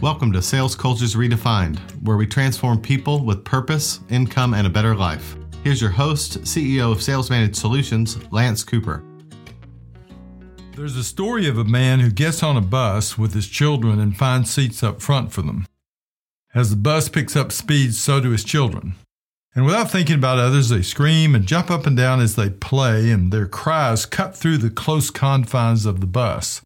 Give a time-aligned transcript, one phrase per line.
[0.00, 4.94] Welcome to Sales Cultures Redefined, where we transform people with purpose, income, and a better
[4.94, 5.34] life.
[5.64, 9.02] Here's your host, CEO of Sales Managed Solutions, Lance Cooper.
[10.76, 14.16] There's a story of a man who gets on a bus with his children and
[14.16, 15.66] finds seats up front for them.
[16.54, 18.94] As the bus picks up speed, so do his children.
[19.56, 23.10] And without thinking about others, they scream and jump up and down as they play,
[23.10, 26.62] and their cries cut through the close confines of the bus.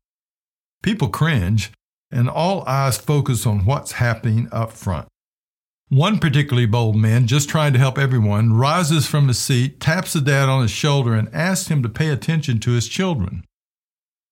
[0.83, 1.73] People cringe,
[2.13, 5.09] and all eyes focus on what's happening up front.
[5.89, 10.21] One particularly bold man, just trying to help everyone, rises from his seat, taps the
[10.21, 13.45] dad on his shoulder, and asks him to pay attention to his children.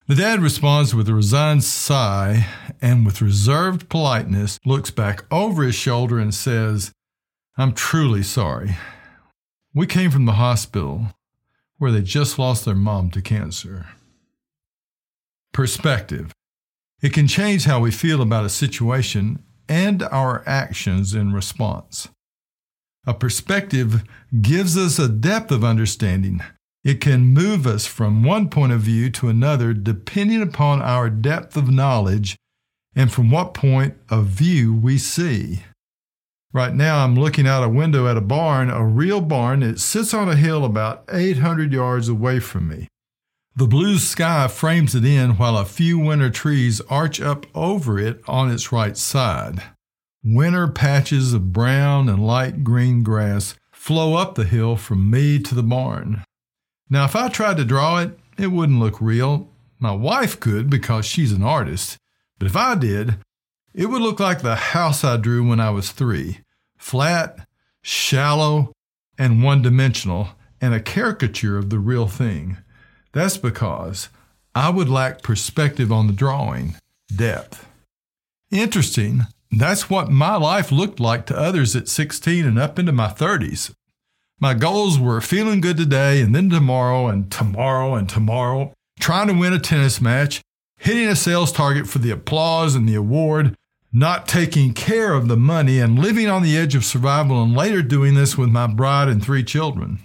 [0.07, 2.47] The dad responds with a resigned sigh
[2.80, 6.93] and, with reserved politeness, looks back over his shoulder and says,
[7.57, 8.77] I'm truly sorry.
[9.74, 11.09] We came from the hospital
[11.79, 13.87] where they just lost their mom to cancer.
[15.52, 16.33] Perspective.
[17.02, 22.09] It can change how we feel about a situation and our actions in response.
[23.07, 24.02] A perspective
[24.42, 26.42] gives us a depth of understanding.
[26.84, 31.57] It can move us from one point of view to another depending upon our depth
[31.57, 32.37] of knowledge
[32.95, 35.62] and from what point of view we see.
[36.52, 39.62] Right now, I'm looking out a window at a barn, a real barn.
[39.62, 42.88] It sits on a hill about 800 yards away from me.
[43.56, 48.23] The blue sky frames it in while a few winter trees arch up over it
[48.29, 49.62] on its right side.
[50.23, 55.54] Winter patches of brown and light green grass flow up the hill from me to
[55.54, 56.24] the barn.
[56.88, 59.48] Now, if I tried to draw it, it wouldn't look real.
[59.79, 61.96] My wife could because she's an artist.
[62.38, 63.18] But if I did,
[63.74, 66.41] it would look like the house I drew when I was three
[66.78, 67.47] flat,
[67.82, 68.72] shallow,
[69.19, 72.56] and one dimensional, and a caricature of the real thing.
[73.12, 74.09] That's because
[74.55, 76.77] I would lack perspective on the drawing,
[77.15, 77.66] depth.
[78.50, 83.09] Interesting, that's what my life looked like to others at 16 and up into my
[83.09, 83.72] 30s.
[84.38, 89.34] My goals were feeling good today and then tomorrow and tomorrow and tomorrow, trying to
[89.34, 90.41] win a tennis match,
[90.78, 93.56] hitting a sales target for the applause and the award,
[93.93, 97.82] not taking care of the money, and living on the edge of survival, and later
[97.82, 99.99] doing this with my bride and three children.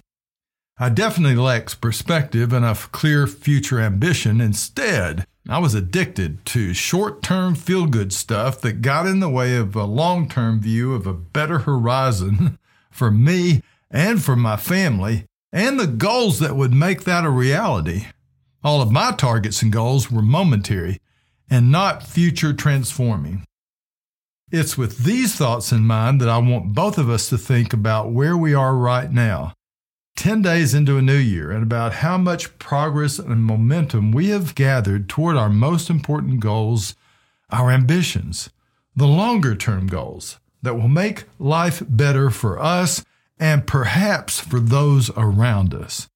[0.78, 4.41] I definitely lacked perspective and a clear future ambition.
[4.41, 9.56] Instead, I was addicted to short term feel good stuff that got in the way
[9.56, 12.59] of a long term view of a better horizon
[12.91, 18.08] for me and for my family and the goals that would make that a reality.
[18.62, 21.00] All of my targets and goals were momentary
[21.50, 23.46] and not future transforming.
[24.52, 28.12] It's with these thoughts in mind that I want both of us to think about
[28.12, 29.53] where we are right now
[30.16, 34.56] 10 days into a new year and about how much progress and momentum we have
[34.56, 36.96] gathered toward our most important goals,
[37.50, 38.50] our ambitions,
[38.96, 43.03] the longer term goals that will make life better for us
[43.38, 46.08] and perhaps for those around us,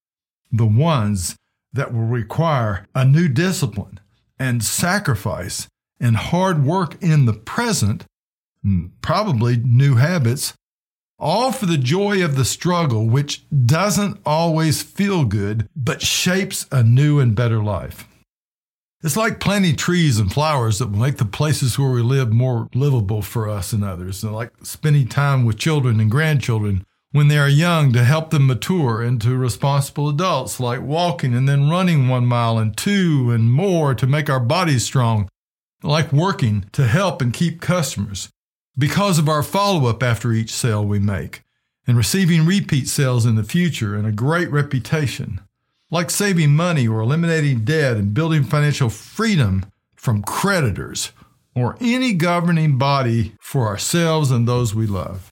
[0.51, 1.35] the ones
[1.73, 3.99] that will require a new discipline
[4.39, 5.67] and sacrifice
[5.99, 8.05] and hard work in the present,
[8.65, 10.53] mm, probably new habits
[11.19, 16.81] all for the joy of the struggle, which doesn't always feel good, but shapes a
[16.81, 18.07] new and better life.
[19.01, 22.69] It's like planting trees and flowers that will make the places where we live more
[22.73, 27.37] livable for us and others, and like spending time with children and grandchildren when they
[27.37, 32.25] are young to help them mature into responsible adults, like walking and then running one
[32.25, 35.27] mile and two and more to make our bodies strong,
[35.81, 38.29] like working to help and keep customers
[38.79, 41.43] because of our follow up after each sale we make,
[41.85, 45.41] and receiving repeat sales in the future and a great reputation,
[45.91, 51.11] like saving money or eliminating debt and building financial freedom from creditors
[51.55, 55.29] or any governing body for ourselves and those we love,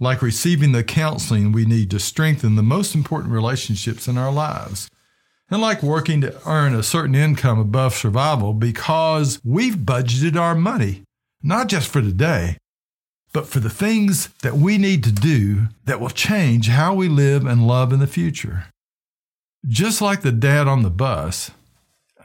[0.00, 4.88] like receiving the counseling we need to strengthen the most important relationships in our lives.
[5.50, 11.02] And like working to earn a certain income above survival because we've budgeted our money,
[11.42, 12.56] not just for today,
[13.32, 17.46] but for the things that we need to do that will change how we live
[17.46, 18.66] and love in the future.
[19.66, 21.50] Just like the dad on the bus,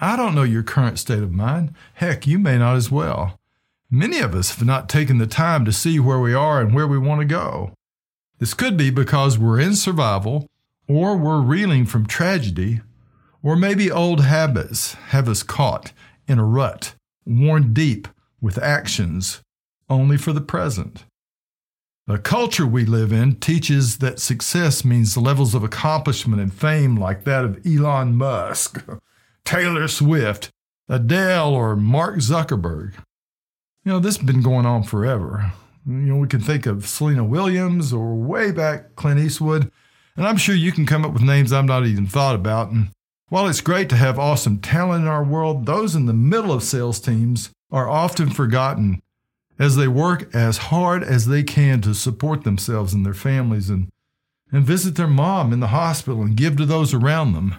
[0.01, 1.73] I don't know your current state of mind.
[1.95, 3.39] Heck, you may not as well.
[3.89, 6.87] Many of us have not taken the time to see where we are and where
[6.87, 7.71] we want to go.
[8.39, 10.47] This could be because we're in survival,
[10.87, 12.81] or we're reeling from tragedy,
[13.41, 15.93] or maybe old habits have us caught
[16.27, 16.93] in a rut,
[17.25, 18.07] worn deep
[18.41, 19.41] with actions
[19.89, 21.05] only for the present.
[22.07, 27.25] The culture we live in teaches that success means levels of accomplishment and fame like
[27.25, 28.81] that of Elon Musk,
[29.45, 30.49] Taylor Swift,
[30.87, 32.93] Adele, or Mark Zuckerberg.
[33.83, 35.51] You know, this has been going on forever.
[35.85, 39.69] You know, we can think of Serena Williams or way back Clint Eastwood,
[40.15, 42.71] and I'm sure you can come up with names I've not even thought about.
[42.71, 42.89] And
[43.27, 46.63] while it's great to have awesome talent in our world, those in the middle of
[46.63, 49.01] sales teams are often forgotten
[49.59, 53.89] as they work as hard as they can to support themselves and their families and,
[54.51, 57.55] and visit their mom in the hospital and give to those around them.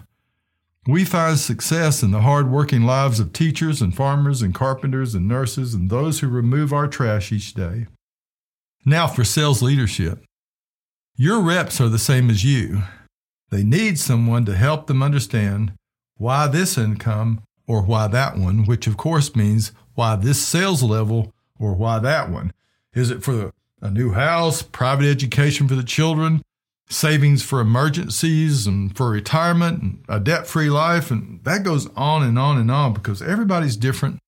[0.86, 5.28] We find success in the hard working lives of teachers and farmers and carpenters and
[5.28, 7.86] nurses and those who remove our trash each day.
[8.86, 10.24] Now for sales leadership.
[11.14, 12.84] Your reps are the same as you.
[13.50, 15.72] They need someone to help them understand
[16.16, 21.32] why this income or why that one, which of course means why this sales level
[21.58, 22.52] or why that one.
[22.94, 26.42] Is it for a new house, private education for the children,
[26.88, 31.10] savings for emergencies and for retirement, and a debt free life?
[31.10, 34.20] And that goes on and on and on because everybody's different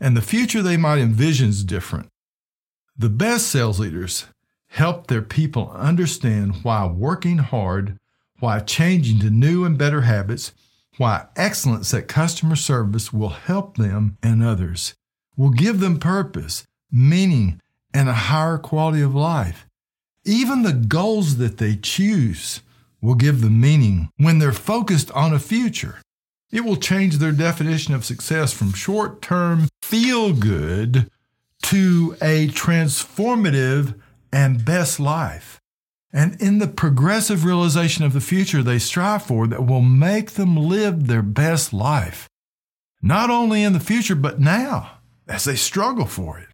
[0.00, 2.08] and the future they might envision is different.
[2.96, 4.26] The best sales leaders
[4.68, 7.98] help their people understand why working hard,
[8.38, 10.52] why changing to new and better habits,
[10.96, 14.94] why excellence at customer service will help them and others,
[15.36, 17.60] will give them purpose, meaning,
[17.94, 19.66] and a higher quality of life.
[20.24, 22.60] Even the goals that they choose
[23.00, 26.00] will give them meaning when they're focused on a future.
[26.50, 31.10] It will change their definition of success from short term feel good
[31.62, 33.98] to a transformative
[34.32, 35.60] and best life.
[36.12, 40.56] And in the progressive realization of the future they strive for that will make them
[40.56, 42.28] live their best life,
[43.02, 46.47] not only in the future, but now as they struggle for it.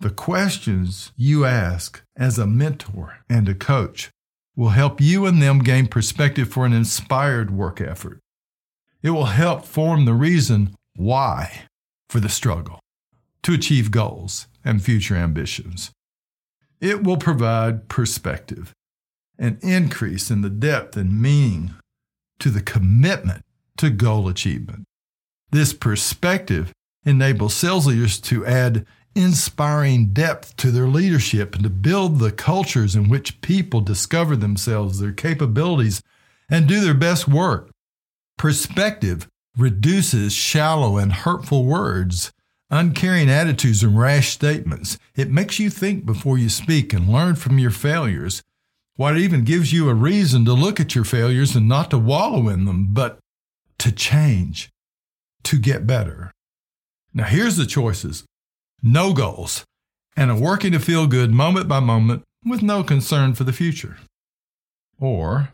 [0.00, 4.10] The questions you ask as a mentor and a coach
[4.56, 8.20] will help you and them gain perspective for an inspired work effort.
[9.02, 11.62] It will help form the reason why
[12.08, 12.80] for the struggle
[13.42, 15.90] to achieve goals and future ambitions.
[16.80, 18.72] It will provide perspective,
[19.38, 21.74] an increase in the depth and meaning
[22.38, 23.42] to the commitment
[23.78, 24.84] to goal achievement.
[25.50, 26.72] This perspective
[27.04, 32.96] enables sales leaders to add inspiring depth to their leadership and to build the cultures
[32.96, 36.02] in which people discover themselves, their capabilities,
[36.48, 37.70] and do their best work.
[38.36, 42.32] Perspective reduces shallow and hurtful words
[42.70, 44.98] uncaring attitudes and rash statements.
[45.14, 48.42] It makes you think before you speak and learn from your failures.
[48.96, 52.48] What even gives you a reason to look at your failures and not to wallow
[52.48, 53.18] in them, but
[53.78, 54.70] to change,
[55.44, 56.32] to get better.
[57.12, 58.24] Now, here's the choices
[58.84, 59.64] no goals,
[60.14, 63.96] and a working to feel good moment by moment with no concern for the future.
[65.00, 65.48] Or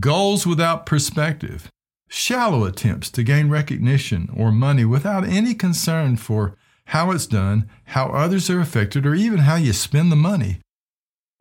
[0.00, 1.70] goals without perspective,
[2.08, 6.56] shallow attempts to gain recognition or money without any concern for
[6.86, 10.58] how it's done, how others are affected, or even how you spend the money.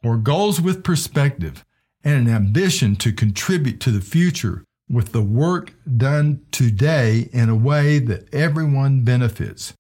[0.03, 1.65] Or goals with perspective
[2.03, 7.55] and an ambition to contribute to the future with the work done today in a
[7.55, 9.73] way that everyone benefits.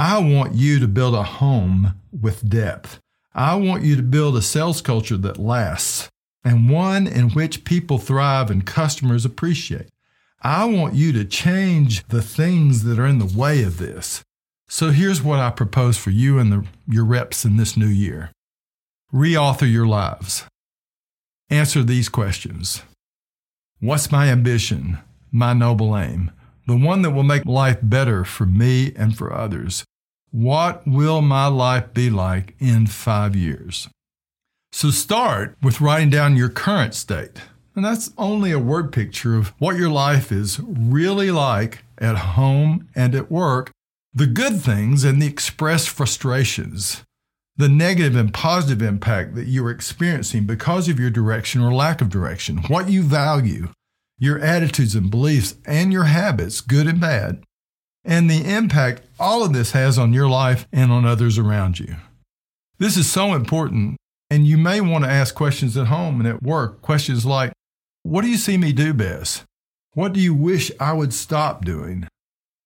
[0.00, 3.00] I want you to build a home with depth.
[3.34, 6.08] I want you to build a sales culture that lasts
[6.44, 9.88] and one in which people thrive and customers appreciate.
[10.40, 14.22] I want you to change the things that are in the way of this.
[14.68, 18.30] So here's what I propose for you and the, your reps in this new year
[19.12, 20.44] reauthor your lives.
[21.50, 22.84] Answer these questions
[23.80, 24.98] What's my ambition,
[25.32, 26.30] my noble aim,
[26.68, 29.84] the one that will make life better for me and for others?
[30.30, 33.88] What will my life be like in five years?
[34.72, 37.40] So start with writing down your current state.
[37.74, 42.88] And that's only a word picture of what your life is really like at home
[42.94, 43.70] and at work,
[44.12, 47.04] the good things and the expressed frustrations,
[47.56, 52.00] the negative and positive impact that you are experiencing because of your direction or lack
[52.00, 53.68] of direction, what you value,
[54.18, 57.42] your attitudes and beliefs, and your habits, good and bad,
[58.08, 61.94] and the impact all of this has on your life and on others around you.
[62.78, 63.98] This is so important,
[64.30, 66.80] and you may want to ask questions at home and at work.
[66.80, 67.52] Questions like,
[68.02, 69.44] what do you see me do best?
[69.92, 72.08] What do you wish I would stop doing?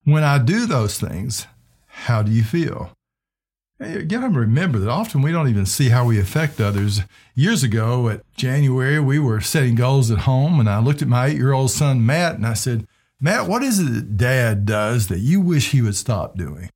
[0.05, 1.49] When I do those things,
[1.87, 2.93] how do you feel?
[3.81, 7.01] To remember that often we don't even see how we affect others.
[7.35, 11.27] Years ago at January, we were setting goals at home, and I looked at my
[11.27, 12.87] eight year old son, Matt, and I said,
[13.25, 16.69] Matt, what is it that dad does that you wish he would stop doing?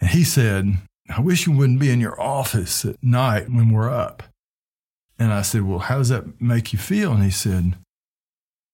[0.00, 0.76] And he said,
[1.08, 4.24] I wish you wouldn't be in your office at night when we're up.
[5.20, 7.12] And I said, Well, how does that make you feel?
[7.12, 7.74] And he said,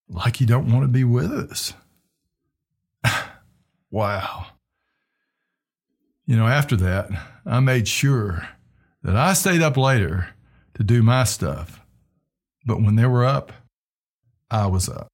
[0.09, 1.75] like you don't want to be with us.
[3.91, 4.47] wow.
[6.27, 7.11] You know, after that,
[7.45, 8.49] I made sure
[9.03, 10.29] that I stayed up later
[10.75, 11.81] to do my stuff.
[12.65, 13.53] But when they were up,
[14.51, 15.09] I was up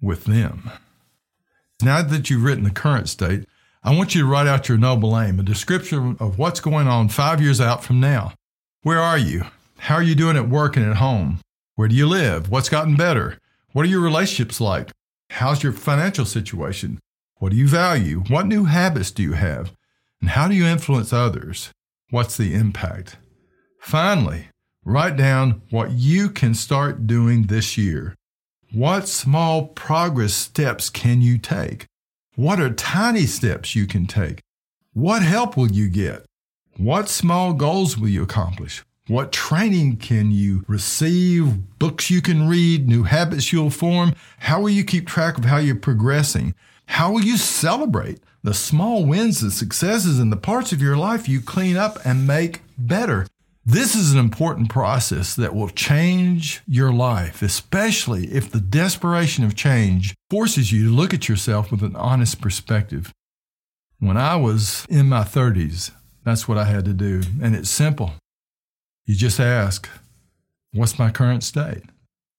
[0.00, 0.70] with them.
[1.84, 3.44] Now that you've written the current state,
[3.82, 7.10] I want you to write out your noble aim, a description of what's going on
[7.10, 8.32] five years out from now.
[8.80, 9.44] Where are you?
[9.76, 11.40] How are you doing at work and at home?
[11.74, 12.48] Where do you live?
[12.50, 13.38] What's gotten better?
[13.74, 14.92] What are your relationships like?
[15.28, 17.00] How's your financial situation?
[17.34, 18.20] What do you value?
[18.28, 19.74] What new habits do you have?
[20.22, 21.70] And how do you influence others?
[22.08, 23.18] What's the impact?
[23.78, 24.48] Finally,
[24.86, 28.14] write down what you can start doing this year.
[28.74, 31.86] What small progress steps can you take?
[32.34, 34.40] What are tiny steps you can take?
[34.92, 36.24] What help will you get?
[36.76, 38.82] What small goals will you accomplish?
[39.06, 41.78] What training can you receive?
[41.78, 44.12] Books you can read, new habits you'll form?
[44.40, 46.52] How will you keep track of how you're progressing?
[46.86, 51.28] How will you celebrate the small wins and successes in the parts of your life
[51.28, 53.28] you clean up and make better?
[53.66, 59.54] This is an important process that will change your life, especially if the desperation of
[59.54, 63.10] change forces you to look at yourself with an honest perspective.
[64.00, 65.92] When I was in my 30s,
[66.24, 68.12] that's what I had to do, and it's simple.
[69.06, 69.88] You just ask,
[70.74, 71.84] What's my current state?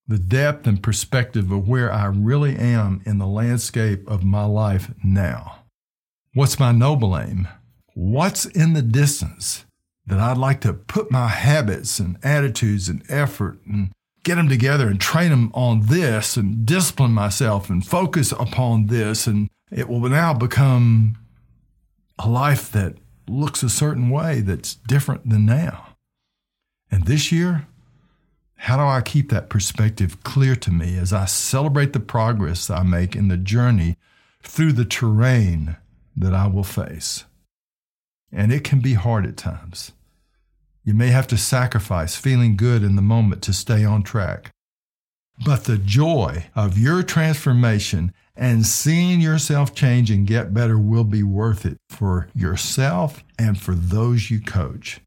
[0.07, 4.93] The depth and perspective of where I really am in the landscape of my life
[5.03, 5.59] now.
[6.35, 7.47] What's my noble aim?
[7.95, 9.64] What's in the distance
[10.07, 13.91] that I'd like to put my habits and attitudes and effort and
[14.23, 19.27] get them together and train them on this and discipline myself and focus upon this?
[19.27, 21.17] And it will now become
[22.19, 22.95] a life that
[23.27, 25.95] looks a certain way that's different than now.
[26.91, 27.67] And this year,
[28.57, 32.83] how do I keep that perspective clear to me as I celebrate the progress I
[32.83, 33.97] make in the journey
[34.43, 35.77] through the terrain
[36.15, 37.25] that I will face?
[38.31, 39.93] And it can be hard at times.
[40.83, 44.51] You may have to sacrifice feeling good in the moment to stay on track.
[45.43, 51.23] But the joy of your transformation and seeing yourself change and get better will be
[51.23, 55.01] worth it for yourself and for those you coach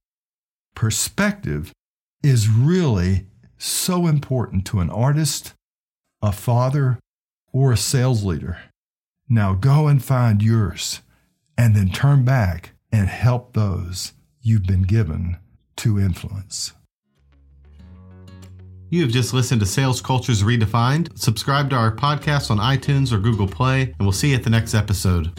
[0.79, 1.73] perspective
[2.23, 5.55] is really so important to an artist,
[6.23, 7.01] a father,
[7.53, 8.59] or a sales leader.
[9.29, 11.03] Now go and find yours
[11.57, 15.37] and then turn back and help those you've been given
[15.76, 16.73] to influence.
[18.90, 21.18] You have just listened to Sales Cultures Redefined.
[21.18, 24.50] Subscribe to our podcast on iTunes or Google Play, and we'll see you at the
[24.50, 25.38] next episode.